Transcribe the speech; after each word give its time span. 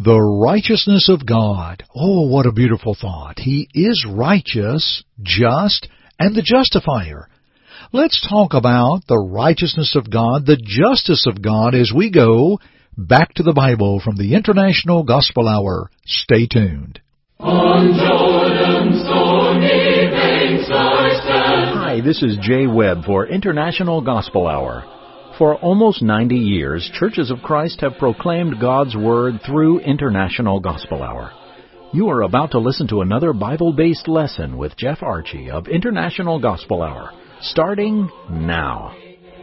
The 0.00 0.20
righteousness 0.20 1.08
of 1.08 1.26
God. 1.26 1.82
Oh, 1.92 2.28
what 2.28 2.46
a 2.46 2.52
beautiful 2.52 2.94
thought. 2.94 3.40
He 3.40 3.68
is 3.74 4.06
righteous, 4.08 5.02
just, 5.20 5.88
and 6.20 6.36
the 6.36 6.42
justifier. 6.42 7.28
Let's 7.92 8.24
talk 8.28 8.54
about 8.54 9.00
the 9.08 9.18
righteousness 9.18 9.96
of 9.96 10.08
God, 10.08 10.46
the 10.46 10.60
justice 10.62 11.26
of 11.26 11.42
God 11.42 11.74
as 11.74 11.92
we 11.92 12.12
go 12.12 12.60
back 12.96 13.34
to 13.34 13.42
the 13.42 13.52
Bible 13.52 13.98
from 13.98 14.16
the 14.16 14.34
International 14.34 15.02
Gospel 15.02 15.48
Hour. 15.48 15.90
Stay 16.06 16.46
tuned. 16.46 17.00
On 17.40 17.86
Jordan's 17.98 19.02
stormy 19.02 20.10
banks 20.10 20.70
I 20.70 21.08
stand. 21.24 21.76
Hi, 21.76 22.00
this 22.00 22.22
is 22.22 22.38
Jay 22.40 22.68
Webb 22.68 23.04
for 23.04 23.26
International 23.26 24.00
Gospel 24.00 24.46
Hour. 24.46 24.97
For 25.38 25.54
almost 25.54 26.02
90 26.02 26.34
years, 26.34 26.90
Churches 26.94 27.30
of 27.30 27.42
Christ 27.44 27.80
have 27.80 27.96
proclaimed 28.00 28.60
God's 28.60 28.96
Word 28.96 29.34
through 29.46 29.78
International 29.78 30.58
Gospel 30.58 31.00
Hour. 31.00 31.30
You 31.92 32.08
are 32.10 32.22
about 32.22 32.50
to 32.50 32.58
listen 32.58 32.88
to 32.88 33.02
another 33.02 33.32
Bible 33.32 33.72
based 33.72 34.08
lesson 34.08 34.58
with 34.58 34.76
Jeff 34.76 34.98
Archey 34.98 35.48
of 35.48 35.68
International 35.68 36.40
Gospel 36.40 36.82
Hour, 36.82 37.12
starting 37.40 38.10
now. 38.28 38.96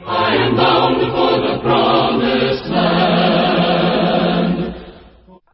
I 0.05 0.35
am 0.35 0.57
bound 0.57 0.99
for 0.99 1.39
the 1.47 1.61
promised 1.63 2.65
land. 2.65 3.55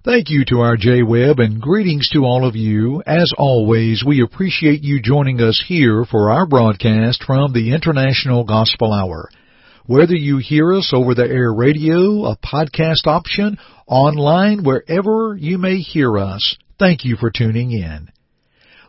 Thank 0.04 0.32
you 0.32 0.44
to 0.46 0.62
our 0.62 0.76
Jay 0.76 1.04
Webb 1.04 1.38
and 1.38 1.62
greetings 1.62 2.10
to 2.14 2.26
all 2.26 2.48
of 2.48 2.56
you. 2.56 3.04
As 3.06 3.32
always, 3.38 4.04
we 4.04 4.24
appreciate 4.24 4.82
you 4.82 5.00
joining 5.04 5.40
us 5.40 5.64
here 5.68 6.04
for 6.10 6.32
our 6.32 6.48
broadcast 6.48 7.24
from 7.24 7.54
the 7.54 7.76
International 7.76 8.44
Gospel 8.44 8.92
Hour. 8.92 9.30
Whether 9.92 10.16
you 10.16 10.38
hear 10.38 10.72
us 10.74 10.94
over 10.94 11.14
the 11.14 11.28
air 11.28 11.54
radio, 11.54 12.24
a 12.24 12.38
podcast 12.38 13.08
option, 13.08 13.58
online, 13.86 14.64
wherever 14.64 15.36
you 15.38 15.58
may 15.58 15.80
hear 15.80 16.18
us, 16.18 16.56
thank 16.80 17.04
you 17.04 17.18
for 17.18 17.30
tuning 17.30 17.74
in. 17.74 18.08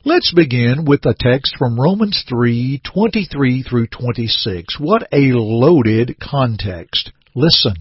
Let's 0.05 0.33
begin 0.33 0.85
with 0.85 1.05
a 1.05 1.17
text 1.19 1.57
from 1.59 1.75
Romans 1.75 2.23
3:23 2.31 3.65
through 3.65 3.89
26. 3.89 4.79
What 4.79 5.09
a 5.11 5.33
loaded 5.33 6.21
context. 6.21 7.11
Listen. 7.35 7.75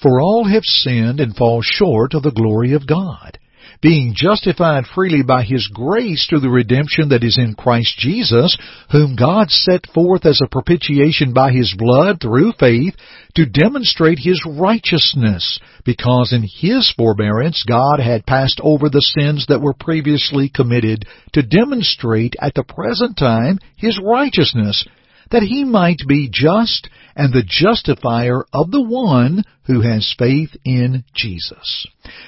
For 0.00 0.20
all 0.20 0.44
have 0.44 0.62
sinned 0.62 1.18
and 1.18 1.34
fall 1.34 1.62
short 1.62 2.14
of 2.14 2.22
the 2.22 2.30
glory 2.30 2.74
of 2.74 2.86
God 2.86 3.40
being 3.80 4.14
justified 4.14 4.84
freely 4.94 5.22
by 5.22 5.42
His 5.42 5.68
grace 5.72 6.26
through 6.26 6.40
the 6.40 6.48
redemption 6.48 7.10
that 7.10 7.24
is 7.24 7.38
in 7.38 7.54
Christ 7.54 7.96
Jesus, 7.98 8.56
whom 8.90 9.16
God 9.16 9.50
set 9.50 9.86
forth 9.92 10.26
as 10.26 10.40
a 10.42 10.48
propitiation 10.48 11.32
by 11.32 11.52
His 11.52 11.74
blood 11.76 12.20
through 12.20 12.52
faith 12.58 12.94
to 13.34 13.46
demonstrate 13.46 14.18
His 14.18 14.42
righteousness, 14.46 15.60
because 15.84 16.32
in 16.32 16.42
His 16.42 16.92
forbearance 16.96 17.64
God 17.66 18.00
had 18.00 18.26
passed 18.26 18.60
over 18.62 18.88
the 18.88 19.02
sins 19.02 19.46
that 19.48 19.60
were 19.60 19.74
previously 19.74 20.48
committed 20.48 21.06
to 21.32 21.42
demonstrate 21.42 22.34
at 22.40 22.54
the 22.54 22.64
present 22.64 23.16
time 23.16 23.58
His 23.76 24.00
righteousness, 24.02 24.86
that 25.30 25.42
He 25.42 25.64
might 25.64 26.00
be 26.06 26.28
just 26.32 26.88
and 27.14 27.32
the 27.32 27.44
justifier 27.46 28.44
of 28.52 28.70
the 28.70 28.82
one 28.82 29.42
who 29.64 29.80
has 29.80 30.14
faith 30.18 30.50
in 30.64 31.04
Jesus. 31.14 31.86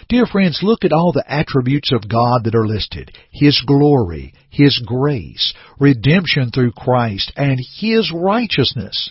Dear 0.08 0.26
friends, 0.26 0.60
look 0.62 0.84
at 0.84 0.92
all 0.92 1.12
the 1.12 1.30
attributes 1.30 1.92
of 1.92 2.08
God 2.08 2.44
that 2.44 2.54
are 2.54 2.66
listed. 2.66 3.12
His 3.30 3.62
glory, 3.66 4.34
His 4.50 4.82
grace, 4.84 5.54
redemption 5.78 6.50
through 6.50 6.72
Christ, 6.72 7.32
and 7.36 7.60
His 7.78 8.12
righteousness. 8.12 9.10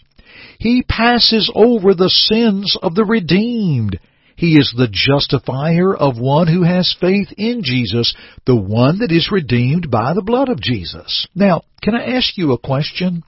He 0.59 0.83
passes 0.83 1.51
over 1.53 1.93
the 1.93 2.09
sins 2.09 2.77
of 2.81 2.95
the 2.95 3.05
redeemed. 3.05 3.99
He 4.35 4.55
is 4.55 4.71
the 4.75 4.89
justifier 4.91 5.95
of 5.95 6.19
one 6.19 6.47
who 6.47 6.63
has 6.63 6.95
faith 6.99 7.29
in 7.37 7.61
Jesus, 7.63 8.13
the 8.45 8.55
one 8.55 8.99
that 8.99 9.11
is 9.11 9.31
redeemed 9.31 9.89
by 9.89 10.13
the 10.13 10.21
blood 10.21 10.49
of 10.49 10.61
Jesus. 10.61 11.27
Now, 11.33 11.61
can 11.81 11.95
I 11.95 12.15
ask 12.15 12.37
you 12.37 12.51
a 12.51 12.59
question? 12.59 13.23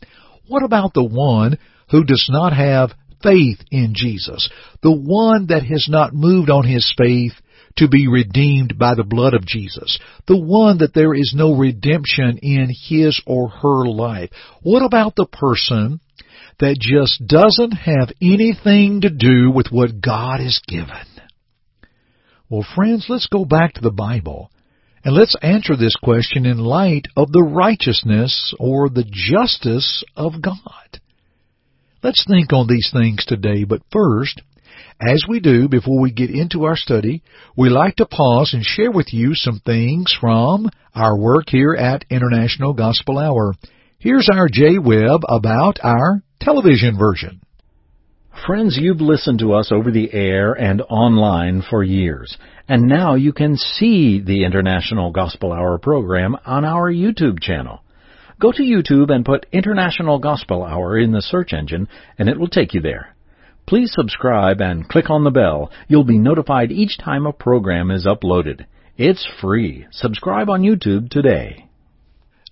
What 0.49 0.63
about 0.63 0.93
the 0.93 1.03
one 1.03 1.57
who 1.91 2.03
does 2.03 2.27
not 2.29 2.53
have 2.53 2.91
faith 3.23 3.59
in 3.71 3.93
Jesus, 3.95 4.49
the 4.81 4.91
one 4.91 5.47
that 5.47 5.63
has 5.63 5.87
not 5.89 6.13
moved 6.13 6.49
on 6.49 6.65
his 6.65 6.93
faith 6.97 7.33
to 7.77 7.87
be 7.87 8.07
redeemed 8.07 8.77
by 8.77 8.95
the 8.95 9.03
blood 9.03 9.33
of 9.33 9.45
Jesus, 9.45 9.99
the 10.27 10.37
one 10.37 10.79
that 10.79 10.93
there 10.93 11.13
is 11.13 11.33
no 11.35 11.55
redemption 11.55 12.39
in 12.41 12.69
his 12.69 13.21
or 13.25 13.49
her 13.49 13.85
life. 13.85 14.31
What 14.63 14.83
about 14.83 15.15
the 15.15 15.27
person 15.27 15.99
that 16.59 16.77
just 16.79 17.25
doesn't 17.25 17.71
have 17.71 18.11
anything 18.21 19.01
to 19.01 19.09
do 19.09 19.51
with 19.51 19.67
what 19.71 20.01
God 20.01 20.39
has 20.39 20.59
given? 20.67 20.89
Well, 22.49 22.65
friends, 22.75 23.05
let's 23.07 23.27
go 23.27 23.45
back 23.45 23.75
to 23.75 23.81
the 23.81 23.91
Bible 23.91 24.49
and 25.03 25.15
let's 25.15 25.35
answer 25.41 25.75
this 25.75 25.95
question 25.95 26.45
in 26.45 26.57
light 26.57 27.07
of 27.15 27.31
the 27.31 27.43
righteousness 27.43 28.53
or 28.59 28.89
the 28.89 29.05
justice 29.09 30.03
of 30.15 30.41
God. 30.41 30.99
Let's 32.03 32.25
think 32.25 32.53
on 32.53 32.67
these 32.67 32.89
things 32.93 33.25
today, 33.25 33.63
but 33.63 33.81
first, 33.91 34.41
as 35.01 35.23
we 35.27 35.39
do 35.39 35.69
before 35.69 35.99
we 35.99 36.11
get 36.11 36.29
into 36.29 36.65
our 36.65 36.75
study, 36.75 37.23
we 37.55 37.69
like 37.69 37.95
to 37.97 38.05
pause 38.05 38.53
and 38.53 38.63
share 38.63 38.91
with 38.91 39.13
you 39.13 39.33
some 39.33 39.61
things 39.65 40.15
from 40.19 40.69
our 40.93 41.17
work 41.17 41.45
here 41.47 41.73
at 41.73 42.05
International 42.09 42.73
Gospel 42.73 43.17
Hour. 43.17 43.55
Here's 43.97 44.29
our 44.31 44.47
Jay 44.51 44.77
Webb 44.77 45.21
about 45.27 45.79
our 45.83 46.21
television 46.39 46.97
version. 46.97 47.41
Friends, 48.45 48.77
you've 48.79 49.01
listened 49.01 49.39
to 49.39 49.53
us 49.53 49.71
over 49.71 49.91
the 49.91 50.13
air 50.13 50.53
and 50.53 50.81
online 50.89 51.61
for 51.69 51.83
years, 51.83 52.37
and 52.69 52.87
now 52.87 53.15
you 53.15 53.33
can 53.33 53.57
see 53.57 54.21
the 54.21 54.45
International 54.45 55.11
Gospel 55.11 55.51
Hour 55.51 55.79
program 55.79 56.37
on 56.45 56.63
our 56.63 56.93
YouTube 56.93 57.41
channel. 57.41 57.81
Go 58.39 58.51
to 58.51 58.61
YouTube 58.61 59.11
and 59.11 59.25
put 59.25 59.47
International 59.51 60.19
Gospel 60.19 60.63
Hour 60.63 60.99
in 60.99 61.11
the 61.11 61.23
search 61.23 61.51
engine, 61.51 61.87
and 62.19 62.29
it 62.29 62.39
will 62.39 62.47
take 62.47 62.75
you 62.75 62.79
there. 62.79 63.15
Please 63.65 63.91
subscribe 63.91 64.61
and 64.61 64.87
click 64.87 65.09
on 65.09 65.23
the 65.23 65.31
bell. 65.31 65.71
You'll 65.87 66.03
be 66.03 66.19
notified 66.19 66.71
each 66.71 66.99
time 66.99 67.25
a 67.25 67.33
program 67.33 67.89
is 67.89 68.05
uploaded. 68.05 68.65
It's 68.97 69.27
free. 69.41 69.87
Subscribe 69.89 70.47
on 70.47 70.61
YouTube 70.61 71.09
today. 71.09 71.65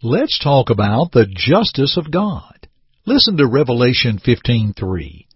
Let's 0.01 0.39
talk 0.43 0.71
about 0.71 1.11
the 1.11 1.27
justice 1.29 1.95
of 1.95 2.11
God. 2.11 2.67
Listen 3.05 3.37
to 3.37 3.45
Revelation 3.45 4.17
15:3. 4.17 5.26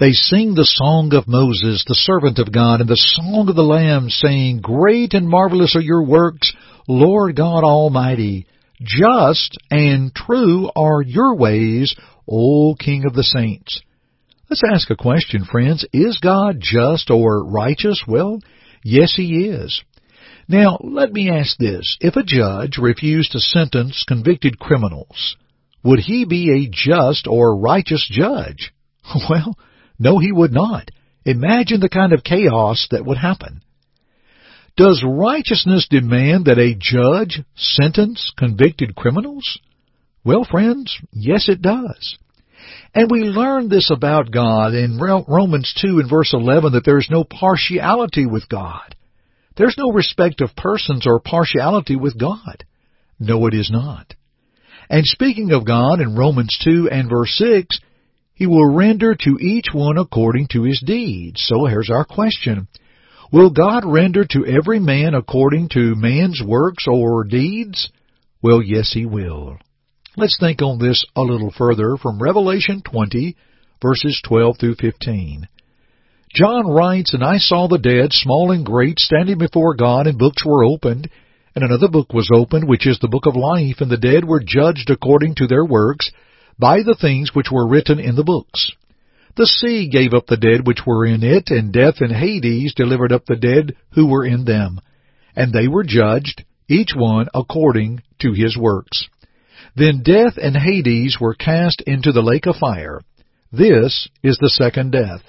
They 0.00 0.12
sing 0.12 0.54
the 0.54 0.64
song 0.64 1.12
of 1.12 1.28
Moses, 1.28 1.84
the 1.86 1.94
servant 1.94 2.38
of 2.38 2.50
God, 2.50 2.80
and 2.80 2.88
the 2.88 2.96
song 2.96 3.50
of 3.50 3.54
the 3.54 3.62
Lamb, 3.62 4.08
saying, 4.08 4.62
Great 4.62 5.12
and 5.12 5.28
marvelous 5.28 5.76
are 5.76 5.82
your 5.82 6.02
works, 6.02 6.54
Lord 6.88 7.36
God 7.36 7.64
Almighty. 7.64 8.46
Just 8.80 9.58
and 9.70 10.10
true 10.14 10.70
are 10.74 11.02
your 11.02 11.36
ways, 11.36 11.94
O 12.26 12.74
King 12.80 13.04
of 13.04 13.12
the 13.12 13.22
saints. 13.22 13.82
Let's 14.48 14.62
ask 14.72 14.88
a 14.88 14.96
question, 14.96 15.44
friends. 15.44 15.84
Is 15.92 16.16
God 16.16 16.56
just 16.60 17.10
or 17.10 17.44
righteous? 17.44 18.02
Well, 18.08 18.40
yes, 18.82 19.12
He 19.14 19.48
is. 19.48 19.82
Now, 20.48 20.78
let 20.82 21.12
me 21.12 21.28
ask 21.28 21.58
this. 21.58 21.98
If 22.00 22.16
a 22.16 22.24
judge 22.24 22.78
refused 22.78 23.32
to 23.32 23.38
sentence 23.38 24.02
convicted 24.08 24.58
criminals, 24.58 25.36
would 25.84 25.98
he 25.98 26.24
be 26.24 26.50
a 26.50 26.70
just 26.72 27.26
or 27.26 27.54
righteous 27.58 28.08
judge? 28.10 28.72
Well, 29.28 29.56
no, 30.00 30.18
he 30.18 30.32
would 30.32 30.52
not. 30.52 30.90
Imagine 31.24 31.80
the 31.80 31.90
kind 31.90 32.12
of 32.12 32.24
chaos 32.24 32.88
that 32.90 33.04
would 33.04 33.18
happen. 33.18 33.62
Does 34.76 35.04
righteousness 35.06 35.86
demand 35.90 36.46
that 36.46 36.58
a 36.58 36.74
judge 36.74 37.42
sentence 37.54 38.32
convicted 38.36 38.96
criminals? 38.96 39.58
Well, 40.24 40.46
friends, 40.50 40.98
yes 41.12 41.48
it 41.48 41.60
does. 41.60 42.18
And 42.94 43.10
we 43.10 43.20
learn 43.20 43.68
this 43.68 43.90
about 43.90 44.32
God 44.32 44.74
in 44.74 44.98
Romans 44.98 45.74
2 45.80 45.98
and 45.98 46.08
verse 46.08 46.32
11 46.32 46.72
that 46.72 46.84
there 46.84 46.98
is 46.98 47.08
no 47.10 47.24
partiality 47.24 48.24
with 48.26 48.48
God. 48.48 48.96
There's 49.56 49.76
no 49.76 49.92
respect 49.92 50.40
of 50.40 50.56
persons 50.56 51.06
or 51.06 51.20
partiality 51.20 51.96
with 51.96 52.18
God. 52.18 52.64
No, 53.18 53.46
it 53.46 53.54
is 53.54 53.70
not. 53.70 54.14
And 54.88 55.04
speaking 55.04 55.52
of 55.52 55.66
God 55.66 56.00
in 56.00 56.16
Romans 56.16 56.58
2 56.64 56.88
and 56.90 57.10
verse 57.10 57.34
6, 57.36 57.80
He 58.40 58.46
will 58.46 58.74
render 58.74 59.14
to 59.14 59.36
each 59.38 59.66
one 59.70 59.98
according 59.98 60.46
to 60.52 60.62
his 60.62 60.80
deeds. 60.80 61.44
So 61.46 61.66
here's 61.66 61.90
our 61.90 62.06
question. 62.06 62.68
Will 63.30 63.50
God 63.50 63.84
render 63.84 64.24
to 64.30 64.46
every 64.46 64.80
man 64.80 65.12
according 65.12 65.68
to 65.74 65.94
man's 65.94 66.42
works 66.42 66.86
or 66.88 67.24
deeds? 67.24 67.90
Well, 68.42 68.62
yes, 68.62 68.94
He 68.94 69.04
will. 69.04 69.58
Let's 70.16 70.38
think 70.40 70.62
on 70.62 70.78
this 70.78 71.04
a 71.14 71.20
little 71.20 71.50
further 71.50 71.98
from 71.98 72.18
Revelation 72.18 72.80
20, 72.82 73.36
verses 73.82 74.22
12 74.26 74.56
through 74.58 74.76
15. 74.76 75.46
John 76.34 76.66
writes, 76.66 77.12
And 77.12 77.22
I 77.22 77.36
saw 77.36 77.68
the 77.68 77.76
dead, 77.76 78.14
small 78.14 78.52
and 78.52 78.64
great, 78.64 79.00
standing 79.00 79.36
before 79.36 79.74
God, 79.74 80.06
and 80.06 80.18
books 80.18 80.46
were 80.46 80.64
opened. 80.64 81.10
And 81.54 81.62
another 81.62 81.88
book 81.88 82.14
was 82.14 82.30
opened, 82.34 82.66
which 82.66 82.86
is 82.86 82.98
the 83.00 83.08
book 83.08 83.26
of 83.26 83.36
life, 83.36 83.82
and 83.82 83.90
the 83.90 83.98
dead 83.98 84.24
were 84.24 84.42
judged 84.42 84.88
according 84.88 85.34
to 85.34 85.46
their 85.46 85.66
works, 85.66 86.10
by 86.60 86.82
the 86.82 86.96
things 87.00 87.34
which 87.34 87.50
were 87.50 87.66
written 87.66 87.98
in 87.98 88.14
the 88.14 88.24
books. 88.24 88.72
The 89.36 89.46
sea 89.46 89.88
gave 89.88 90.12
up 90.12 90.26
the 90.26 90.36
dead 90.36 90.66
which 90.66 90.84
were 90.86 91.06
in 91.06 91.22
it, 91.22 91.50
and 91.50 91.72
death 91.72 92.00
and 92.00 92.12
Hades 92.14 92.74
delivered 92.74 93.12
up 93.12 93.24
the 93.24 93.36
dead 93.36 93.74
who 93.94 94.06
were 94.06 94.24
in 94.24 94.44
them. 94.44 94.80
And 95.34 95.52
they 95.52 95.66
were 95.66 95.84
judged, 95.84 96.44
each 96.68 96.90
one 96.94 97.28
according 97.32 98.02
to 98.20 98.32
his 98.32 98.56
works. 98.56 99.08
Then 99.76 100.02
death 100.02 100.34
and 100.36 100.56
Hades 100.56 101.18
were 101.20 101.34
cast 101.34 101.80
into 101.82 102.12
the 102.12 102.22
lake 102.22 102.46
of 102.46 102.56
fire. 102.56 103.00
This 103.50 104.08
is 104.22 104.36
the 104.38 104.50
second 104.50 104.92
death. 104.92 105.22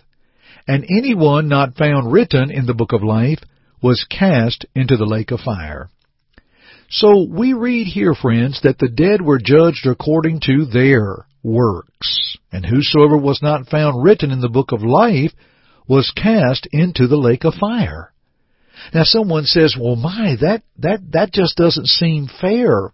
And 0.67 0.83
anyone 0.83 1.47
not 1.47 1.75
found 1.75 2.11
written 2.11 2.51
in 2.51 2.65
the 2.65 2.73
book 2.73 2.91
of 2.91 3.03
life 3.03 3.39
was 3.81 4.05
cast 4.09 4.65
into 4.75 4.97
the 4.97 5.05
lake 5.05 5.31
of 5.31 5.39
fire. 5.39 5.89
So 6.93 7.25
we 7.25 7.53
read 7.53 7.87
here, 7.87 8.13
friends, 8.13 8.59
that 8.63 8.77
the 8.77 8.89
dead 8.89 9.21
were 9.21 9.39
judged 9.39 9.85
according 9.85 10.41
to 10.41 10.65
their 10.65 11.25
works. 11.41 12.37
And 12.51 12.65
whosoever 12.65 13.17
was 13.17 13.41
not 13.41 13.69
found 13.69 14.03
written 14.03 14.29
in 14.29 14.41
the 14.41 14.49
book 14.49 14.73
of 14.73 14.83
life 14.83 15.31
was 15.87 16.11
cast 16.11 16.67
into 16.73 17.07
the 17.07 17.17
lake 17.17 17.45
of 17.45 17.53
fire. 17.53 18.11
Now 18.93 19.03
someone 19.03 19.45
says, 19.45 19.77
well 19.79 19.95
my, 19.95 20.35
that, 20.41 20.63
that, 20.79 20.99
that 21.13 21.31
just 21.31 21.55
doesn't 21.55 21.87
seem 21.87 22.27
fair. 22.27 22.91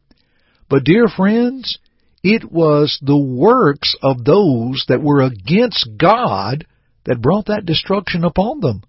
But 0.69 0.83
dear 0.83 1.07
friends, 1.07 1.79
it 2.21 2.51
was 2.51 2.99
the 3.01 3.17
works 3.17 3.95
of 4.03 4.23
those 4.23 4.85
that 4.89 5.01
were 5.01 5.23
against 5.23 5.89
God 5.97 6.67
that 7.05 7.21
brought 7.21 7.47
that 7.47 7.65
destruction 7.65 8.23
upon 8.23 8.59
them. 8.59 8.83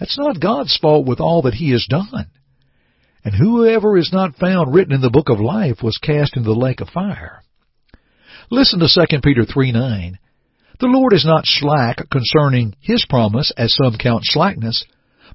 That's 0.00 0.18
not 0.18 0.40
God's 0.40 0.76
fault 0.76 1.06
with 1.06 1.20
all 1.20 1.42
that 1.42 1.54
He 1.54 1.70
has 1.70 1.86
done. 1.88 2.26
And 3.24 3.34
whoever 3.34 3.96
is 3.96 4.10
not 4.12 4.36
found 4.36 4.74
written 4.74 4.94
in 4.94 5.00
the 5.00 5.10
book 5.10 5.28
of 5.28 5.40
life 5.40 5.82
was 5.82 5.98
cast 5.98 6.36
into 6.36 6.48
the 6.48 6.58
lake 6.58 6.80
of 6.80 6.88
fire. 6.88 7.42
Listen 8.50 8.80
to 8.80 8.88
2 8.88 9.20
Peter 9.22 9.44
3 9.44 9.72
9. 9.72 10.18
The 10.80 10.86
Lord 10.86 11.12
is 11.12 11.26
not 11.26 11.44
slack 11.44 12.08
concerning 12.10 12.74
His 12.80 13.04
promise, 13.08 13.52
as 13.56 13.74
some 13.74 13.96
count 13.98 14.22
slackness, 14.24 14.84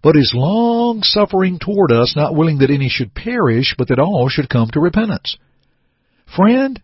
but 0.01 0.15
is 0.15 0.33
long 0.33 1.03
suffering 1.03 1.59
toward 1.59 1.91
us, 1.91 2.15
not 2.15 2.35
willing 2.35 2.59
that 2.59 2.71
any 2.71 2.89
should 2.89 3.13
perish, 3.13 3.75
but 3.77 3.89
that 3.89 3.99
all 3.99 4.29
should 4.29 4.49
come 4.49 4.69
to 4.71 4.79
repentance. 4.79 5.37
Friend, 6.35 6.81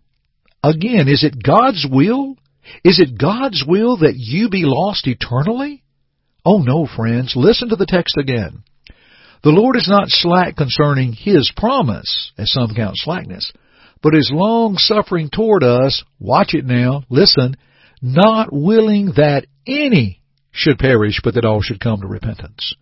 again, 0.62 1.08
is 1.08 1.24
it 1.24 1.42
God's 1.42 1.86
will? 1.90 2.36
Is 2.84 3.00
it 3.00 3.18
God's 3.18 3.64
will 3.66 3.96
that 3.98 4.14
you 4.16 4.50
be 4.50 4.62
lost 4.64 5.06
eternally? 5.06 5.82
Oh 6.44 6.58
no, 6.58 6.86
friends, 6.86 7.34
listen 7.34 7.70
to 7.70 7.76
the 7.76 7.86
text 7.86 8.16
again. 8.18 8.62
The 9.42 9.50
Lord 9.50 9.76
is 9.76 9.88
not 9.88 10.08
slack 10.08 10.56
concerning 10.56 11.12
His 11.12 11.50
promise, 11.56 12.32
as 12.36 12.52
some 12.52 12.74
count 12.74 12.96
slackness, 12.96 13.52
but 14.02 14.14
is 14.14 14.30
long 14.32 14.76
suffering 14.76 15.30
toward 15.30 15.62
us, 15.62 16.04
watch 16.18 16.54
it 16.54 16.66
now, 16.66 17.04
listen, 17.08 17.56
not 18.02 18.52
willing 18.52 19.12
that 19.16 19.46
any 19.66 20.20
should 20.50 20.78
perish, 20.78 21.20
but 21.22 21.34
that 21.34 21.44
all 21.44 21.62
should 21.62 21.80
come 21.80 22.00
to 22.00 22.06
repentance. 22.06 22.74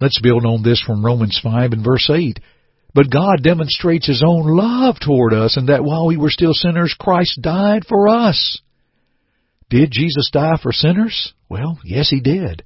Let's 0.00 0.20
build 0.20 0.44
on 0.44 0.62
this 0.62 0.82
from 0.82 1.04
Romans 1.04 1.40
5 1.42 1.72
and 1.72 1.84
verse 1.84 2.10
8. 2.10 2.38
But 2.94 3.10
God 3.10 3.42
demonstrates 3.42 4.06
His 4.06 4.22
own 4.26 4.46
love 4.46 4.96
toward 5.00 5.34
us 5.34 5.56
and 5.56 5.68
that 5.68 5.84
while 5.84 6.06
we 6.06 6.16
were 6.16 6.30
still 6.30 6.54
sinners, 6.54 6.94
Christ 6.98 7.40
died 7.42 7.84
for 7.86 8.08
us. 8.08 8.60
Did 9.68 9.90
Jesus 9.90 10.30
die 10.32 10.56
for 10.62 10.72
sinners? 10.72 11.34
Well, 11.48 11.78
yes, 11.84 12.08
He 12.08 12.20
did. 12.20 12.64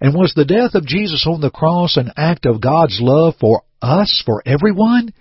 And 0.00 0.14
was 0.14 0.32
the 0.34 0.44
death 0.44 0.74
of 0.74 0.86
Jesus 0.86 1.26
on 1.26 1.40
the 1.40 1.50
cross 1.50 1.96
an 1.96 2.12
act 2.16 2.46
of 2.46 2.60
God's 2.60 2.98
love 3.00 3.34
for 3.40 3.62
us, 3.80 4.22
for 4.24 4.42
everyone? 4.46 5.12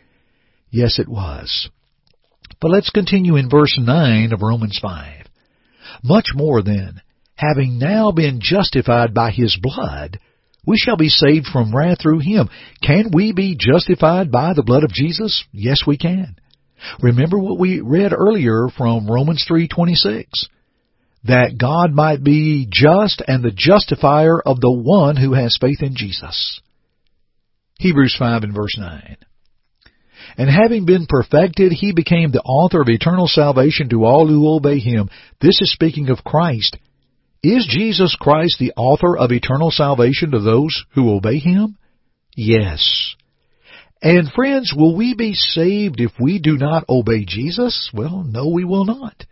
Yes, 0.69 0.99
it 0.99 1.07
was. 1.07 1.69
But 2.59 2.71
let's 2.71 2.89
continue 2.89 3.35
in 3.35 3.49
verse 3.49 3.77
9 3.79 4.33
of 4.33 4.41
Romans 4.41 4.79
5. 4.81 5.25
Much 6.03 6.27
more 6.33 6.61
then, 6.61 7.01
having 7.35 7.77
now 7.77 8.11
been 8.11 8.39
justified 8.41 9.13
by 9.13 9.31
His 9.31 9.57
blood, 9.61 10.19
we 10.65 10.77
shall 10.77 10.97
be 10.97 11.09
saved 11.09 11.45
from 11.47 11.75
wrath 11.75 11.99
through 12.01 12.19
Him. 12.19 12.49
Can 12.81 13.11
we 13.13 13.31
be 13.33 13.55
justified 13.57 14.31
by 14.31 14.53
the 14.53 14.63
blood 14.63 14.83
of 14.83 14.91
Jesus? 14.91 15.45
Yes, 15.51 15.81
we 15.85 15.97
can. 15.97 16.35
Remember 17.01 17.39
what 17.39 17.59
we 17.59 17.81
read 17.81 18.13
earlier 18.13 18.67
from 18.75 19.09
Romans 19.09 19.45
3:26 19.49 20.25
that 21.25 21.57
God 21.57 21.91
might 21.91 22.23
be 22.23 22.67
just 22.69 23.21
and 23.27 23.43
the 23.43 23.51
justifier 23.51 24.39
of 24.39 24.59
the 24.59 24.71
one 24.71 25.15
who 25.15 25.33
has 25.33 25.57
faith 25.59 25.81
in 25.81 25.95
Jesus. 25.95 26.61
Hebrews 27.79 28.15
5 28.17 28.43
and 28.43 28.53
verse 28.53 28.77
9. 28.77 29.17
And 30.37 30.49
having 30.49 30.85
been 30.85 31.05
perfected, 31.07 31.71
he 31.71 31.93
became 31.93 32.31
the 32.31 32.41
author 32.41 32.81
of 32.81 32.89
eternal 32.89 33.27
salvation 33.27 33.89
to 33.89 34.05
all 34.05 34.27
who 34.27 34.53
obey 34.53 34.79
him. 34.79 35.09
This 35.41 35.61
is 35.61 35.71
speaking 35.71 36.09
of 36.09 36.23
Christ. 36.23 36.77
Is 37.41 37.67
Jesus 37.69 38.15
Christ 38.19 38.57
the 38.59 38.73
author 38.75 39.17
of 39.17 39.31
eternal 39.31 39.71
salvation 39.71 40.31
to 40.31 40.39
those 40.39 40.85
who 40.93 41.13
obey 41.13 41.39
him? 41.39 41.77
Yes. 42.35 43.15
And 44.01 44.31
friends, 44.31 44.73
will 44.75 44.95
we 44.95 45.15
be 45.15 45.33
saved 45.33 45.99
if 45.99 46.11
we 46.19 46.39
do 46.39 46.57
not 46.57 46.85
obey 46.89 47.25
Jesus? 47.25 47.89
Well, 47.93 48.23
no, 48.27 48.49
we 48.49 48.63
will 48.63 48.85
not. 48.85 49.25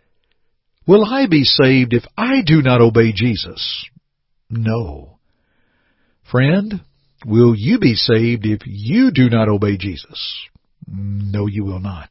Will 0.86 1.04
I 1.04 1.26
be 1.26 1.44
saved 1.44 1.94
if 1.94 2.04
I 2.16 2.42
do 2.44 2.60
not 2.60 2.80
obey 2.80 3.12
Jesus? 3.12 3.86
No. 4.50 5.18
Friend, 6.30 6.80
will 7.24 7.54
you 7.54 7.78
be 7.78 7.94
saved 7.94 8.44
if 8.44 8.60
you 8.66 9.10
do 9.10 9.30
not 9.30 9.48
obey 9.48 9.76
Jesus? 9.76 10.48
No, 10.86 11.46
you 11.46 11.64
will 11.64 11.80
not. 11.80 12.10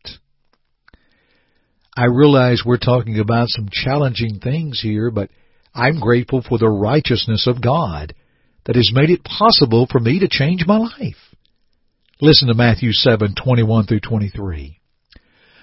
I 1.95 2.05
realize 2.05 2.63
we're 2.65 2.77
talking 2.77 3.19
about 3.19 3.49
some 3.49 3.69
challenging 3.71 4.39
things 4.39 4.81
here, 4.81 5.11
but 5.11 5.29
I'm 5.75 5.99
grateful 5.99 6.41
for 6.41 6.57
the 6.57 6.69
righteousness 6.69 7.45
of 7.45 7.61
God 7.61 8.15
that 8.65 8.75
has 8.75 8.91
made 8.93 9.11
it 9.11 9.23
possible 9.23 9.87
for 9.91 9.99
me 9.99 10.19
to 10.19 10.27
change 10.27 10.65
my 10.65 10.77
life. 10.77 11.35
Listen 12.21 12.47
to 12.47 12.53
Matthew 12.55 12.91
7:21 12.93 13.85
through 13.85 13.99
23. 13.99 14.79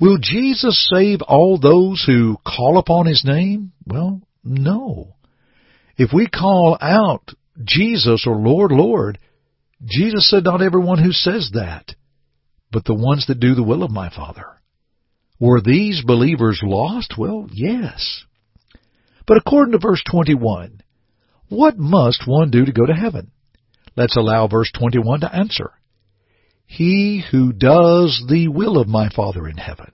Will 0.00 0.18
Jesus 0.20 0.88
save 0.92 1.22
all 1.22 1.58
those 1.58 2.04
who 2.06 2.36
call 2.46 2.78
upon 2.78 3.06
His 3.06 3.24
name? 3.24 3.72
Well, 3.86 4.22
no. 4.44 5.14
If 5.96 6.10
we 6.12 6.26
call 6.26 6.78
out 6.80 7.30
Jesus 7.64 8.24
or 8.26 8.36
Lord, 8.36 8.72
Lord, 8.72 9.18
Jesus 9.84 10.28
said, 10.30 10.44
Not 10.44 10.62
everyone 10.62 11.02
who 11.02 11.12
says 11.12 11.50
that, 11.54 11.94
but 12.70 12.84
the 12.84 12.94
ones 12.94 13.26
that 13.26 13.40
do 13.40 13.54
the 13.54 13.62
will 13.62 13.82
of 13.82 13.90
my 13.90 14.10
Father. 14.10 14.46
Were 15.38 15.60
these 15.60 16.02
believers 16.04 16.60
lost? 16.62 17.14
Well, 17.16 17.48
yes. 17.50 18.24
But 19.26 19.38
according 19.38 19.72
to 19.72 19.78
verse 19.78 20.02
21, 20.10 20.82
what 21.48 21.78
must 21.78 22.24
one 22.26 22.50
do 22.50 22.64
to 22.64 22.72
go 22.72 22.86
to 22.86 22.92
heaven? 22.92 23.30
Let's 23.96 24.16
allow 24.16 24.46
verse 24.46 24.70
21 24.78 25.20
to 25.20 25.34
answer. 25.34 25.72
He 26.70 27.24
who 27.32 27.52
does 27.52 28.24
the 28.28 28.46
will 28.46 28.78
of 28.78 28.86
my 28.86 29.08
Father 29.08 29.48
in 29.48 29.56
heaven. 29.56 29.90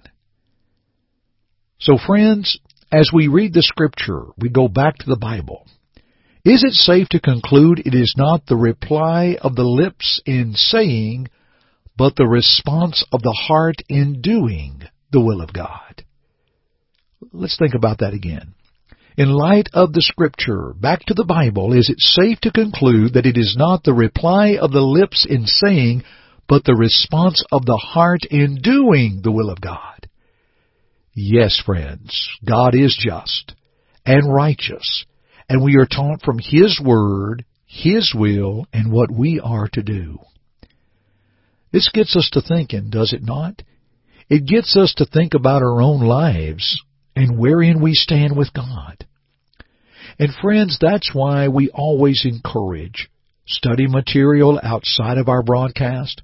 So 1.80 1.96
friends, 1.96 2.60
as 2.92 3.08
we 3.10 3.28
read 3.28 3.54
the 3.54 3.62
scripture, 3.62 4.26
we 4.36 4.50
go 4.50 4.68
back 4.68 4.98
to 4.98 5.06
the 5.06 5.16
Bible. 5.16 5.66
Is 6.44 6.62
it 6.62 6.74
safe 6.74 7.08
to 7.08 7.20
conclude 7.20 7.78
it 7.78 7.94
is 7.94 8.14
not 8.18 8.44
the 8.44 8.58
reply 8.58 9.38
of 9.40 9.56
the 9.56 9.64
lips 9.64 10.20
in 10.26 10.52
saying, 10.52 11.28
but 11.96 12.14
the 12.14 12.26
response 12.28 13.02
of 13.10 13.22
the 13.22 13.32
heart 13.48 13.76
in 13.88 14.20
doing 14.20 14.82
the 15.12 15.22
will 15.22 15.40
of 15.40 15.54
God? 15.54 16.04
Let's 17.32 17.56
think 17.58 17.74
about 17.74 18.00
that 18.00 18.12
again. 18.12 18.52
In 19.16 19.30
light 19.30 19.70
of 19.72 19.94
the 19.94 20.02
scripture, 20.02 20.74
back 20.78 21.06
to 21.06 21.14
the 21.14 21.24
Bible, 21.24 21.72
is 21.72 21.88
it 21.88 22.00
safe 22.00 22.38
to 22.40 22.52
conclude 22.52 23.14
that 23.14 23.24
it 23.24 23.38
is 23.38 23.56
not 23.58 23.82
the 23.82 23.94
reply 23.94 24.58
of 24.60 24.72
the 24.72 24.82
lips 24.82 25.26
in 25.26 25.46
saying, 25.46 26.04
but 26.48 26.64
the 26.64 26.76
response 26.76 27.42
of 27.50 27.64
the 27.64 27.76
heart 27.76 28.24
in 28.30 28.60
doing 28.62 29.20
the 29.22 29.32
will 29.32 29.50
of 29.50 29.60
God? 29.60 30.08
Yes, 31.14 31.60
friends, 31.64 32.28
God 32.44 32.74
is 32.74 32.96
just 32.98 33.54
and 34.04 34.32
righteous 34.32 35.04
and 35.48 35.62
we 35.62 35.76
are 35.76 35.86
taught 35.86 36.22
from 36.22 36.38
His 36.38 36.80
Word, 36.82 37.44
His 37.66 38.12
will, 38.14 38.66
and 38.72 38.92
what 38.92 39.10
we 39.10 39.40
are 39.42 39.68
to 39.72 39.82
do. 39.82 40.18
This 41.72 41.88
gets 41.92 42.16
us 42.16 42.30
to 42.32 42.40
thinking, 42.40 42.90
does 42.90 43.12
it 43.12 43.22
not? 43.22 43.62
It 44.28 44.46
gets 44.46 44.76
us 44.76 44.94
to 44.96 45.06
think 45.06 45.34
about 45.34 45.62
our 45.62 45.80
own 45.80 46.00
lives 46.00 46.82
and 47.14 47.38
wherein 47.38 47.80
we 47.80 47.94
stand 47.94 48.36
with 48.36 48.52
God. 48.52 49.06
And 50.18 50.32
friends, 50.42 50.78
that's 50.80 51.14
why 51.14 51.48
we 51.48 51.68
always 51.70 52.24
encourage 52.24 53.08
study 53.46 53.86
material 53.86 54.58
outside 54.62 55.18
of 55.18 55.28
our 55.28 55.42
broadcast, 55.42 56.22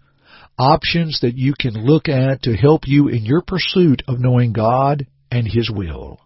options 0.59 1.21
that 1.23 1.37
you 1.37 1.55
can 1.59 1.75
look 1.75 2.09
at 2.09 2.43
to 2.43 2.57
help 2.57 2.83
you 2.87 3.09
in 3.09 3.25
your 3.25 3.43
pursuit 3.43 4.03
of 4.07 4.21
knowing 4.21 4.53
God 4.53 5.07
and 5.31 5.47
His 5.47 5.71
will. 5.71 6.21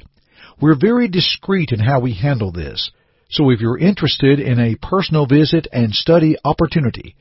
We're 0.62 0.80
very 0.80 1.08
discreet 1.08 1.72
in 1.72 1.80
how 1.80 2.00
we 2.00 2.14
handle 2.14 2.52
this. 2.52 2.92
So 3.30 3.50
if 3.50 3.60
you're 3.60 3.78
interested 3.78 4.40
in 4.40 4.60
a 4.60 4.78
personal 4.82 5.26
visit 5.26 5.68
and 5.72 5.94
study 5.94 6.38
opportunity, 6.46 7.16